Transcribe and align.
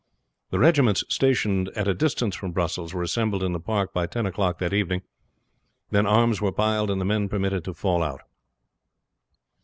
The 0.49 0.57
regiments 0.57 1.03
stationed 1.09 1.69
at 1.75 1.87
a 1.87 1.93
distance 1.93 2.35
from 2.35 2.53
Brussels 2.53 2.91
were 2.91 3.03
assembled 3.03 3.43
in 3.43 3.53
the 3.53 3.59
park 3.59 3.93
by 3.93 4.07
ten 4.07 4.25
o'clock 4.25 4.59
in 4.59 4.67
the 4.71 4.75
evening; 4.75 5.03
then 5.91 6.07
arms 6.07 6.41
were 6.41 6.51
piled, 6.51 6.89
and 6.89 6.99
the 6.99 7.05
men 7.05 7.29
permitted 7.29 7.63
to 7.65 7.75
fall 7.75 8.01
out. 8.01 8.21